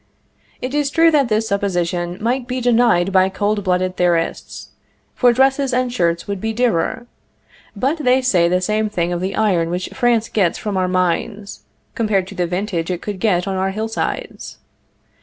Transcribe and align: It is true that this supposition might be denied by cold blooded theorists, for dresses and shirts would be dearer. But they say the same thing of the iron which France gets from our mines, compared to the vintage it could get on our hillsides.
It 0.63 0.73
is 0.73 0.89
true 0.89 1.11
that 1.11 1.29
this 1.29 1.47
supposition 1.47 2.17
might 2.19 2.47
be 2.47 2.59
denied 2.59 3.11
by 3.11 3.29
cold 3.29 3.63
blooded 3.63 3.97
theorists, 3.97 4.69
for 5.13 5.31
dresses 5.31 5.73
and 5.75 5.93
shirts 5.93 6.27
would 6.27 6.41
be 6.41 6.53
dearer. 6.53 7.05
But 7.75 7.97
they 7.99 8.23
say 8.23 8.49
the 8.49 8.61
same 8.61 8.89
thing 8.89 9.13
of 9.13 9.21
the 9.21 9.35
iron 9.35 9.69
which 9.69 9.89
France 9.93 10.27
gets 10.27 10.57
from 10.57 10.75
our 10.75 10.87
mines, 10.87 11.65
compared 11.93 12.25
to 12.29 12.33
the 12.33 12.47
vintage 12.47 12.89
it 12.89 13.03
could 13.03 13.19
get 13.19 13.47
on 13.47 13.57
our 13.57 13.69
hillsides. 13.69 14.57